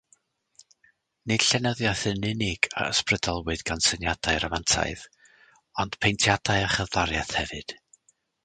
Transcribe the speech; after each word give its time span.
Nid 1.31 1.43
llenyddiaeth 1.47 2.01
yn 2.13 2.25
unig 2.29 2.69
a 2.71 2.87
ysbrydolwyd 2.93 3.63
gan 3.69 3.85
syniadau 3.89 4.41
Rhamantaidd, 4.45 5.07
ond 5.85 5.99
paentiadau 6.07 6.65
a 6.67 6.75
cherddoriaeth 6.79 7.39
hefyd. 7.43 7.81